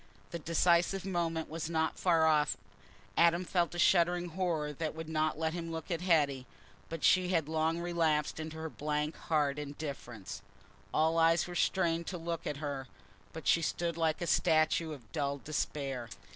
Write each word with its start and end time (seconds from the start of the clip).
The 0.31 0.39
decisive 0.39 1.05
moment 1.05 1.47
was 1.47 1.69
not 1.69 1.99
far 1.99 2.25
off. 2.25 2.57
Adam 3.15 3.45
felt 3.45 3.75
a 3.75 3.77
shuddering 3.77 4.29
horror 4.29 4.73
that 4.73 4.95
would 4.95 5.07
not 5.07 5.37
let 5.37 5.53
him 5.53 5.71
look 5.71 5.91
at 5.91 6.01
Hetty, 6.01 6.47
but 6.89 7.03
she 7.03 7.29
had 7.29 7.47
long 7.47 7.77
relapsed 7.77 8.39
into 8.39 8.57
her 8.57 8.67
blank 8.67 9.15
hard 9.15 9.59
indifference. 9.59 10.41
All 10.91 11.19
eyes 11.19 11.45
were 11.45 11.53
strained 11.53 12.07
to 12.07 12.17
look 12.17 12.47
at 12.47 12.57
her, 12.57 12.87
but 13.31 13.45
she 13.45 13.61
stood 13.61 13.95
like 13.95 14.23
a 14.23 14.25
statue 14.25 14.91
of 14.91 15.11
dull 15.11 15.37
despair. 15.37 16.09